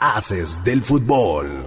[0.00, 1.64] Haces del fútbol.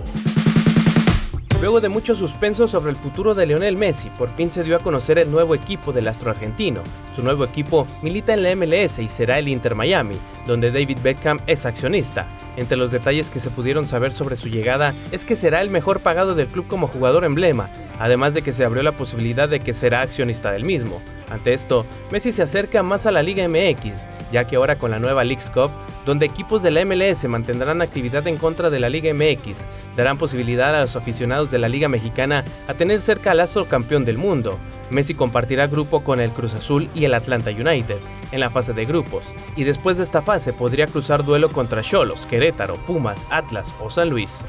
[1.60, 4.80] Luego de mucho suspenso sobre el futuro de Lionel Messi, por fin se dio a
[4.80, 6.82] conocer el nuevo equipo del astro argentino.
[7.14, 10.16] Su nuevo equipo milita en la MLS y será el Inter Miami,
[10.48, 12.26] donde David Beckham es accionista.
[12.56, 16.00] Entre los detalles que se pudieron saber sobre su llegada es que será el mejor
[16.00, 17.70] pagado del club como jugador emblema,
[18.00, 21.02] además de que se abrió la posibilidad de que será accionista del mismo.
[21.30, 23.92] Ante esto, Messi se acerca más a la Liga MX,
[24.32, 25.72] ya que ahora con la nueva Leagues Cup
[26.06, 29.60] donde equipos de la MLS mantendrán actividad en contra de la Liga MX,
[29.96, 34.06] darán posibilidad a los aficionados de la Liga Mexicana a tener cerca al astro campeón
[34.06, 34.58] del mundo.
[34.90, 38.00] Messi compartirá grupo con el Cruz Azul y el Atlanta United
[38.32, 39.24] en la fase de grupos,
[39.56, 44.10] y después de esta fase podría cruzar duelo contra Cholos, Querétaro, Pumas, Atlas o San
[44.10, 44.44] Luis.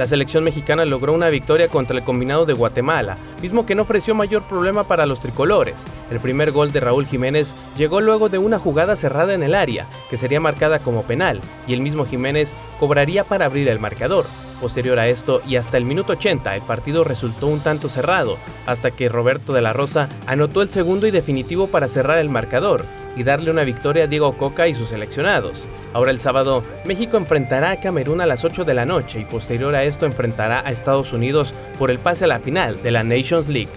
[0.00, 4.14] La selección mexicana logró una victoria contra el combinado de Guatemala, mismo que no ofreció
[4.14, 5.84] mayor problema para los tricolores.
[6.10, 9.84] El primer gol de Raúl Jiménez llegó luego de una jugada cerrada en el área,
[10.08, 14.24] que sería marcada como penal, y el mismo Jiménez cobraría para abrir el marcador.
[14.58, 18.92] Posterior a esto y hasta el minuto 80 el partido resultó un tanto cerrado, hasta
[18.92, 23.22] que Roberto de la Rosa anotó el segundo y definitivo para cerrar el marcador y
[23.22, 25.66] darle una victoria a Diego Coca y sus seleccionados.
[25.92, 29.74] Ahora el sábado, México enfrentará a Camerún a las 8 de la noche y posterior
[29.74, 33.48] a esto enfrentará a Estados Unidos por el pase a la final de la Nations
[33.48, 33.70] League.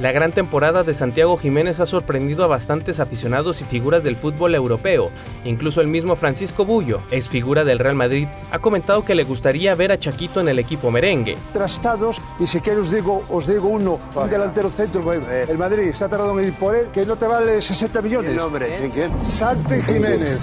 [0.00, 4.54] La gran temporada de Santiago Jiménez ha sorprendido a bastantes aficionados y figuras del fútbol
[4.54, 5.10] europeo.
[5.44, 9.74] Incluso el mismo Francisco Bullo, ex figura del Real Madrid, ha comentado que le gustaría
[9.74, 11.34] ver a Chaquito en el equipo merengue.
[11.52, 16.08] Trastados, y si quiero os digo, os digo uno, un delantero centro, el Madrid está
[16.08, 18.30] tardando en ir por él, que no te vale 60 millones.
[18.30, 18.84] ¿Qué nombre?
[18.84, 19.10] ¿En quién?
[19.28, 20.38] Santi Jiménez.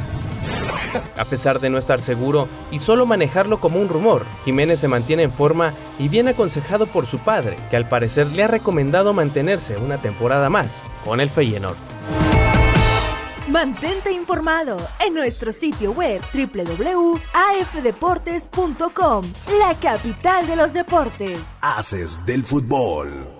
[1.17, 5.23] A pesar de no estar seguro y solo manejarlo como un rumor, Jiménez se mantiene
[5.23, 9.77] en forma y bien aconsejado por su padre, que al parecer le ha recomendado mantenerse
[9.77, 11.77] una temporada más con el Feyenoord.
[13.47, 21.39] Mantente informado en nuestro sitio web www.afdeportes.com, la capital de los deportes.
[21.61, 23.34] Haces del fútbol.